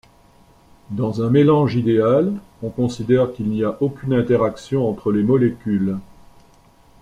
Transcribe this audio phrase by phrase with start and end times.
[0.89, 5.95] Dans un mélange idéal, on considère qu'il n'y a aucune interaction entre les molécules.